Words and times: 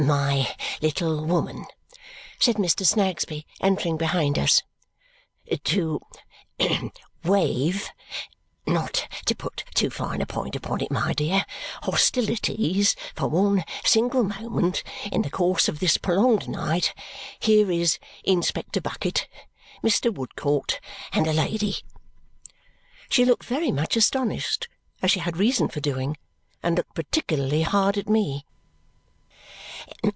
"My 0.01 0.55
little 0.81 1.23
woman," 1.23 1.67
said 2.39 2.55
Mr. 2.55 2.83
Snagsby, 2.83 3.45
entering 3.61 3.97
behind 3.97 4.39
us, 4.39 4.63
"to 5.65 6.01
wave 7.23 7.87
not 8.65 9.07
to 9.27 9.35
put 9.35 9.63
too 9.75 9.91
fine 9.91 10.19
a 10.19 10.25
point 10.25 10.55
upon 10.55 10.81
it, 10.81 10.89
my 10.89 11.13
dear 11.13 11.45
hostilities 11.83 12.95
for 13.15 13.27
one 13.27 13.63
single 13.85 14.23
moment 14.23 14.81
in 15.11 15.21
the 15.21 15.29
course 15.29 15.67
of 15.69 15.79
this 15.79 15.97
prolonged 15.99 16.49
night, 16.49 16.95
here 17.39 17.71
is 17.71 17.99
Inspector 18.23 18.81
Bucket, 18.81 19.27
Mr. 19.83 20.11
Woodcourt, 20.11 20.79
and 21.13 21.27
a 21.27 21.31
lady." 21.33 21.75
She 23.07 23.23
looked 23.23 23.45
very 23.45 23.71
much 23.71 23.95
astonished, 23.95 24.67
as 25.03 25.11
she 25.11 25.19
had 25.19 25.37
reason 25.37 25.67
for 25.67 25.79
doing, 25.79 26.17
and 26.63 26.75
looked 26.75 26.95
particularly 26.95 27.61
hard 27.61 27.99
at 27.99 28.09
me. 28.09 28.45